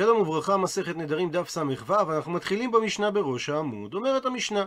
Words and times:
שלום 0.00 0.20
וברכה, 0.20 0.56
מסכת 0.56 0.96
נדרים 0.96 1.30
דף 1.30 1.48
ס"ו, 1.48 1.94
אנחנו 2.16 2.32
מתחילים 2.32 2.70
במשנה 2.70 3.10
בראש 3.10 3.48
העמוד. 3.48 3.94
אומרת 3.94 4.26
המשנה, 4.26 4.64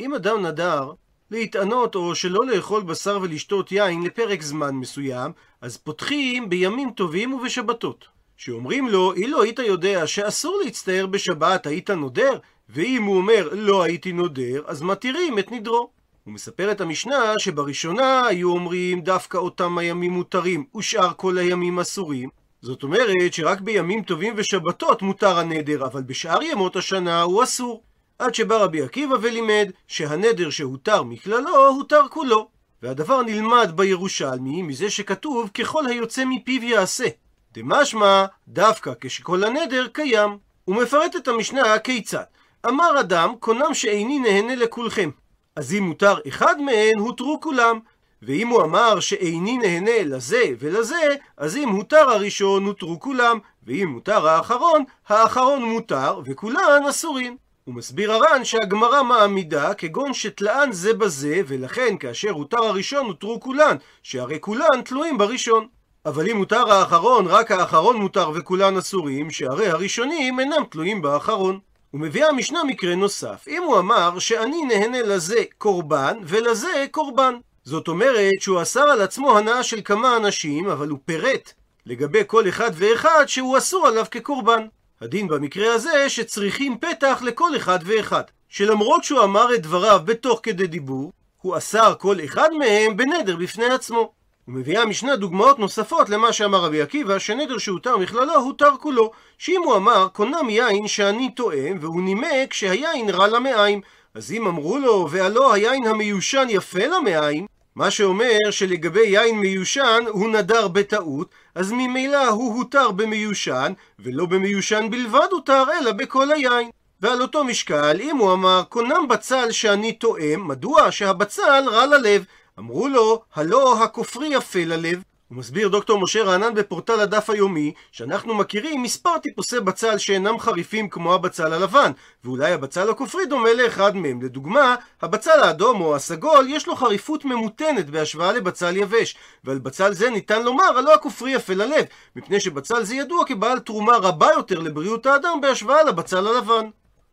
אם 0.00 0.14
אדם 0.14 0.46
נדר 0.46 0.92
להתענות 1.30 1.94
או 1.94 2.14
שלא 2.14 2.46
לאכול 2.46 2.82
בשר 2.82 3.18
ולשתות 3.22 3.72
יין 3.72 4.02
לפרק 4.02 4.42
זמן 4.42 4.74
מסוים, 4.74 5.32
אז 5.60 5.76
פותחים 5.76 6.48
בימים 6.48 6.90
טובים 6.90 7.32
ובשבתות. 7.32 8.04
שאומרים 8.36 8.88
לו, 8.88 9.14
אילו 9.14 9.42
היית 9.42 9.58
יודע 9.58 10.06
שאסור 10.06 10.60
להצטער 10.64 11.06
בשבת, 11.06 11.66
היית 11.66 11.90
נודר? 11.90 12.38
ואם 12.68 13.02
הוא 13.02 13.16
אומר, 13.16 13.48
לא 13.52 13.82
הייתי 13.82 14.12
נודר, 14.12 14.62
אז 14.66 14.82
מתירים 14.82 15.38
את 15.38 15.52
נדרו. 15.52 15.90
הוא 16.24 16.34
מספר 16.34 16.72
את 16.72 16.80
המשנה 16.80 17.34
שבראשונה 17.38 18.26
היו 18.26 18.50
אומרים 18.50 19.00
דווקא 19.00 19.38
אותם 19.38 19.78
הימים 19.78 20.12
מותרים 20.12 20.64
ושאר 20.76 21.12
כל 21.16 21.38
הימים 21.38 21.78
אסורים. 21.78 22.43
זאת 22.64 22.82
אומרת 22.82 23.32
שרק 23.32 23.60
בימים 23.60 24.02
טובים 24.02 24.34
ושבתות 24.36 25.02
מותר 25.02 25.38
הנדר, 25.38 25.84
אבל 25.84 26.02
בשאר 26.02 26.42
ימות 26.42 26.76
השנה 26.76 27.22
הוא 27.22 27.42
אסור. 27.42 27.82
עד 28.18 28.34
שבא 28.34 28.56
רבי 28.56 28.82
עקיבא 28.82 29.16
ולימד 29.22 29.70
שהנדר 29.88 30.50
שהותר 30.50 31.02
מכללו, 31.02 31.66
הותר 31.68 32.00
כולו. 32.10 32.48
והדבר 32.82 33.22
נלמד 33.22 33.72
בירושלמי 33.74 34.62
מזה 34.62 34.90
שכתוב 34.90 35.50
ככל 35.54 35.86
היוצא 35.86 36.24
מפיו 36.24 36.64
יעשה. 36.64 37.04
דמשמע 37.52 38.24
דווקא 38.48 38.92
כשכל 39.00 39.44
הנדר 39.44 39.86
קיים. 39.92 40.38
הוא 40.64 40.76
מפרט 40.76 41.16
את 41.16 41.28
המשנה 41.28 41.78
כיצד. 41.78 42.24
אמר 42.66 43.00
אדם, 43.00 43.34
קונם 43.40 43.74
שאיני 43.74 44.18
נהנה 44.18 44.54
לכולכם. 44.54 45.10
אז 45.56 45.74
אם 45.74 45.82
מותר 45.82 46.14
אחד 46.28 46.60
מהן, 46.60 46.98
הותרו 46.98 47.40
כולם. 47.40 47.78
ואם 48.26 48.48
הוא 48.48 48.62
אמר 48.62 49.00
שאיני 49.00 49.58
נהנה 49.58 50.02
לזה 50.04 50.44
ולזה, 50.58 51.14
אז 51.36 51.56
אם 51.56 51.68
מותר 51.68 52.10
הראשון, 52.10 52.64
הותרו 52.64 53.00
כולם, 53.00 53.38
ואם 53.66 53.88
מותר 53.88 54.28
האחרון, 54.28 54.84
האחרון 55.08 55.64
מותר, 55.64 56.20
וכולן 56.24 56.82
אסורים. 56.90 57.36
הוא 57.64 57.74
מסביר 57.74 58.12
הר"ן 58.12 58.44
שהגמרא 58.44 59.02
מעמידה 59.02 59.74
כגון 59.74 60.14
שתלאן 60.14 60.72
זה 60.72 60.94
בזה, 60.94 61.40
ולכן 61.46 61.96
כאשר 62.00 62.30
הותר 62.30 62.64
הראשון 62.64 63.06
הותרו 63.06 63.40
כולן, 63.40 63.76
שהרי 64.02 64.40
כולן 64.40 64.82
תלויים 64.84 65.18
בראשון. 65.18 65.66
אבל 66.06 66.30
אם 66.30 66.36
מותר 66.36 66.72
האחרון, 66.72 67.26
רק 67.26 67.50
האחרון 67.50 67.96
מותר 67.96 68.30
וכולן 68.34 68.76
אסורים, 68.76 69.30
שהרי 69.30 69.68
הראשונים 69.68 70.40
אינם 70.40 70.64
תלויים 70.70 71.02
באחרון. 71.02 71.58
ומביאה 71.94 72.28
המשנה 72.28 72.64
מקרה 72.64 72.94
נוסף. 72.94 73.44
אם 73.48 73.62
הוא 73.62 73.78
אמר 73.78 74.18
שאני 74.18 74.62
נהנה 74.64 75.02
לזה 75.02 75.42
קורבן 75.58 76.18
ולזה 76.24 76.86
קורבן. 76.90 77.34
זאת 77.64 77.88
אומרת 77.88 78.40
שהוא 78.40 78.62
אסר 78.62 78.80
על 78.80 79.00
עצמו 79.00 79.38
הנאה 79.38 79.62
של 79.62 79.80
כמה 79.84 80.16
אנשים, 80.16 80.68
אבל 80.68 80.88
הוא 80.88 80.98
פירט 81.04 81.52
לגבי 81.86 82.22
כל 82.26 82.48
אחד 82.48 82.70
ואחד 82.74 83.24
שהוא 83.26 83.58
אסור 83.58 83.86
עליו 83.86 84.04
כקורבן. 84.10 84.66
הדין 85.00 85.28
במקרה 85.28 85.74
הזה 85.74 86.08
שצריכים 86.08 86.78
פתח 86.78 87.22
לכל 87.24 87.56
אחד 87.56 87.78
ואחד. 87.84 88.22
שלמרות 88.48 89.04
שהוא 89.04 89.22
אמר 89.22 89.54
את 89.54 89.62
דבריו 89.62 90.00
בתוך 90.04 90.40
כדי 90.42 90.66
דיבור, 90.66 91.12
הוא 91.42 91.56
אסר 91.56 91.94
כל 91.98 92.16
אחד 92.24 92.48
מהם 92.58 92.96
בנדר 92.96 93.36
בפני 93.36 93.66
עצמו. 93.66 94.12
ומביאה 94.48 94.82
המשנה 94.82 95.16
דוגמאות 95.16 95.58
נוספות 95.58 96.10
למה 96.10 96.32
שאמר 96.32 96.58
רבי 96.58 96.82
עקיבא, 96.82 97.18
שנדר 97.18 97.58
שהותר 97.58 97.96
מכללו 97.96 98.34
הותר 98.34 98.70
כולו. 98.80 99.10
שאם 99.38 99.62
הוא 99.64 99.76
אמר, 99.76 100.08
קונם 100.12 100.50
יין 100.50 100.88
שאני 100.88 101.34
טועם, 101.34 101.78
והוא 101.80 102.02
נימק 102.02 102.52
שהיין 102.52 103.10
רע 103.10 103.26
למעיים. 103.26 103.80
אז 104.14 104.32
אם 104.32 104.46
אמרו 104.46 104.78
לו, 104.78 105.08
והלא 105.10 105.54
היין 105.54 105.86
המיושן 105.86 106.46
יפה 106.50 106.86
למעיים, 106.86 107.46
מה 107.76 107.90
שאומר 107.90 108.38
שלגבי 108.50 109.06
יין 109.06 109.38
מיושן 109.38 110.04
הוא 110.08 110.28
נדר 110.28 110.68
בטעות, 110.68 111.28
אז 111.54 111.72
ממילא 111.72 112.28
הוא 112.28 112.54
הותר 112.54 112.90
במיושן, 112.90 113.72
ולא 113.98 114.26
במיושן 114.26 114.90
בלבד 114.90 115.28
הותר, 115.30 115.64
אלא 115.80 115.92
בכל 115.92 116.32
היין. 116.32 116.70
ועל 117.00 117.22
אותו 117.22 117.44
משקל, 117.44 118.00
אם 118.00 118.16
הוא 118.16 118.32
אמר, 118.32 118.62
קונם 118.68 119.08
בצל 119.08 119.50
שאני 119.50 119.92
טועם, 119.92 120.48
מדוע 120.48 120.92
שהבצל 120.92 121.64
רע 121.68 121.86
ללב? 121.86 122.24
אמרו 122.58 122.88
לו, 122.88 123.22
הלא 123.34 123.82
הכופרי 123.84 124.28
יפה 124.28 124.64
ללב. 124.64 125.02
הוא 125.28 125.38
מסביר 125.38 125.68
דוקטור 125.68 126.00
משה 126.00 126.22
רענן 126.22 126.54
בפורטל 126.54 127.00
הדף 127.00 127.30
היומי, 127.30 127.72
שאנחנו 127.92 128.34
מכירים 128.34 128.82
מספר 128.82 129.18
טיפוסי 129.18 129.60
בצל 129.60 129.98
שאינם 129.98 130.38
חריפים 130.38 130.88
כמו 130.88 131.14
הבצל 131.14 131.52
הלבן, 131.52 131.92
ואולי 132.24 132.52
הבצל 132.52 132.90
הכופרי 132.90 133.26
דומה 133.26 133.52
לאחד 133.52 133.96
מהם. 133.96 134.22
לדוגמה, 134.22 134.74
הבצל 135.02 135.40
האדום 135.42 135.80
או 135.80 135.96
הסגול 135.96 136.46
יש 136.48 136.66
לו 136.66 136.76
חריפות 136.76 137.24
ממותנת 137.24 137.90
בהשוואה 137.90 138.32
לבצל 138.32 138.76
יבש, 138.76 139.16
ועל 139.44 139.58
בצל 139.58 139.92
זה 139.92 140.10
ניתן 140.10 140.42
לומר, 140.42 140.78
הלא 140.78 140.94
הכופרי 140.94 141.30
יפה 141.30 141.54
ללב, 141.54 141.84
מפני 142.16 142.40
שבצל 142.40 142.84
זה 142.84 142.94
ידוע 142.94 143.24
כבעל 143.26 143.58
תרומה 143.58 143.96
רבה 143.96 144.28
יותר 144.36 144.58
לבריאות 144.58 145.06
האדם 145.06 145.40
בהשוואה 145.40 145.82
לבצל 145.82 146.26
הלבן. 146.26 146.66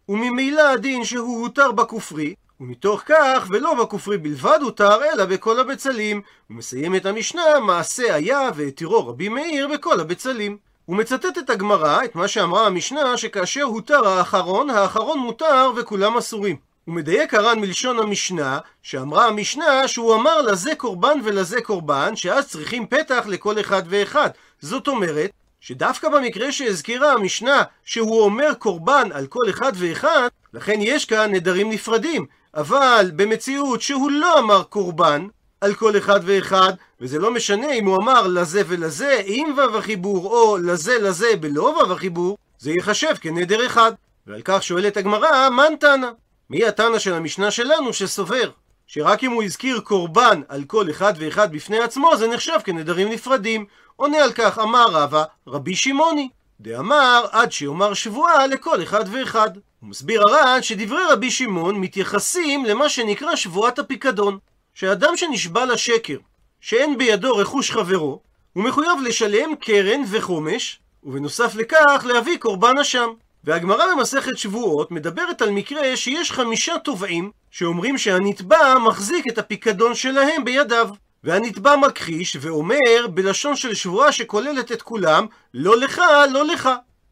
וממילא 0.09 0.61
הדין 0.61 1.05
שהוא 1.05 1.41
הותר 1.41 1.71
בכופרי, 1.71 2.33
ומתוך 2.61 3.01
כך, 3.05 3.47
ולא 3.49 3.73
בכופרי 3.73 4.17
בלבד 4.17 4.59
הותר, 4.61 5.03
אלא 5.03 5.25
בכל 5.25 5.59
הבצלים. 5.59 6.21
הוא 6.47 6.57
מסיים 6.57 6.95
את 6.95 7.05
המשנה, 7.05 7.59
מעשה 7.59 8.15
היה 8.15 8.49
והתירו 8.55 9.07
רבי 9.07 9.29
מאיר 9.29 9.67
בכל 9.67 9.99
הבצלים. 9.99 10.57
הוא 10.85 10.95
מצטט 10.95 11.37
את 11.37 11.49
הגמרא, 11.49 12.03
את 12.03 12.15
מה 12.15 12.27
שאמרה 12.27 12.67
המשנה, 12.67 13.17
שכאשר 13.17 13.63
הותר 13.63 14.07
האחרון, 14.07 14.69
האחרון 14.69 15.19
מותר 15.19 15.71
וכולם 15.75 16.17
אסורים. 16.17 16.55
הוא 16.85 16.95
מדייק 16.95 17.33
הר"ן 17.33 17.59
מלשון 17.59 17.99
המשנה, 17.99 18.59
שאמרה 18.83 19.27
המשנה 19.27 19.87
שהוא 19.87 20.15
אמר 20.15 20.41
לזה 20.41 20.75
קורבן 20.75 21.19
ולזה 21.23 21.61
קורבן, 21.61 22.15
שאז 22.15 22.49
צריכים 22.49 22.87
פתח 22.87 23.23
לכל 23.27 23.59
אחד 23.59 23.83
ואחד. 23.85 24.29
זאת 24.59 24.87
אומרת, 24.87 25.31
שדווקא 25.59 26.09
במקרה 26.09 26.51
שהזכירה 26.51 27.13
המשנה, 27.13 27.63
שהוא 27.85 28.21
אומר 28.21 28.53
קורבן 28.53 29.09
על 29.13 29.27
כל 29.27 29.49
אחד 29.49 29.71
ואחד, 29.75 30.27
לכן 30.53 30.79
יש 30.81 31.05
כאן 31.05 31.31
נדרים 31.31 31.69
נפרדים. 31.69 32.25
אבל 32.55 33.11
במציאות 33.15 33.81
שהוא 33.81 34.11
לא 34.11 34.39
אמר 34.39 34.63
קורבן 34.63 35.27
על 35.61 35.73
כל 35.73 35.97
אחד 35.97 36.19
ואחד, 36.23 36.73
וזה 37.01 37.19
לא 37.19 37.31
משנה 37.31 37.71
אם 37.71 37.85
הוא 37.85 37.97
אמר 37.97 38.27
לזה 38.27 38.61
ולזה 38.67 39.21
עם 39.25 39.53
וו 39.55 39.77
החיבור, 39.77 40.25
או 40.25 40.57
לזה 40.57 40.99
לזה 40.99 41.35
בלא 41.39 41.61
וו 41.61 41.93
החיבור, 41.93 42.37
זה 42.59 42.71
ייחשב 42.71 43.15
כנדר 43.21 43.65
אחד. 43.65 43.91
ועל 44.27 44.41
כך 44.45 44.63
שואלת 44.63 44.97
הגמרא, 44.97 45.49
מן 45.49 45.75
תנא? 45.79 46.07
מי 46.49 46.65
התנא 46.65 46.99
של 46.99 47.13
המשנה 47.13 47.51
שלנו 47.51 47.93
שסובר? 47.93 48.49
שרק 48.87 49.23
אם 49.23 49.31
הוא 49.31 49.43
הזכיר 49.43 49.79
קורבן 49.79 50.41
על 50.47 50.63
כל 50.63 50.89
אחד 50.89 51.13
ואחד 51.17 51.51
בפני 51.51 51.79
עצמו, 51.79 52.17
זה 52.17 52.27
נחשב 52.27 52.57
כנדרים 52.63 53.09
נפרדים. 53.09 53.65
עונה 53.95 54.17
על 54.17 54.31
כך, 54.31 54.59
אמר 54.59 54.85
רבא, 54.91 55.23
רבי 55.47 55.75
שמעוני. 55.75 56.29
דאמר, 56.59 57.25
עד 57.31 57.51
שיאמר 57.51 57.93
שבועה 57.93 58.47
לכל 58.47 58.83
אחד 58.83 59.05
ואחד. 59.11 59.49
הוא 59.81 59.89
מסביר 59.89 60.21
הר"ן 60.21 60.61
שדברי 60.61 61.01
רבי 61.11 61.31
שמעון 61.31 61.75
מתייחסים 61.75 62.65
למה 62.65 62.89
שנקרא 62.89 63.35
שבועת 63.35 63.79
הפיקדון. 63.79 64.37
שאדם 64.73 65.17
שנשבע 65.17 65.65
לשקר, 65.65 66.17
שאין 66.61 66.97
בידו 66.97 67.37
רכוש 67.37 67.71
חברו, 67.71 68.21
הוא 68.53 68.63
מחויב 68.63 68.99
לשלם 69.03 69.55
קרן 69.55 70.01
וחומש, 70.11 70.79
ובנוסף 71.03 71.55
לכך 71.55 72.05
להביא 72.05 72.37
קורבן 72.37 72.77
אשם. 72.77 73.09
והגמרא 73.43 73.85
במסכת 73.95 74.37
שבועות 74.37 74.91
מדברת 74.91 75.41
על 75.41 75.51
מקרה 75.51 75.97
שיש 75.97 76.31
חמישה 76.31 76.79
תובעים 76.79 77.31
שאומרים 77.51 77.97
שהנתבע 77.97 78.77
מחזיק 78.79 79.27
את 79.27 79.37
הפיקדון 79.37 79.95
שלהם 79.95 80.45
בידיו. 80.45 80.89
והנתבע 81.23 81.75
מכחיש 81.75 82.37
ואומר 82.41 83.07
בלשון 83.13 83.55
של 83.55 83.73
שבועה 83.73 84.11
שכוללת 84.11 84.71
את 84.71 84.81
כולם, 84.81 85.25
לא 85.53 85.77
לך, 85.77 86.01
לא 86.33 86.45
לך. 86.45 86.69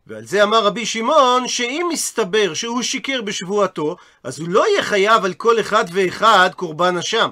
ועל 0.10 0.26
זה 0.26 0.44
אמר 0.44 0.66
רבי 0.66 0.86
שמעון, 0.86 1.48
שאם 1.48 1.90
מסתבר 1.92 2.54
שהוא 2.54 2.82
שיקר 2.82 3.22
בשבועתו, 3.22 3.96
אז 4.24 4.40
הוא 4.40 4.50
לא 4.50 4.68
יהיה 4.68 4.84
חייב 4.84 5.26
על 5.26 5.34
כל 5.34 5.60
אחד 5.60 5.86
ואחד 5.92 6.50
קורבן 6.56 6.98
אשם, 6.98 7.30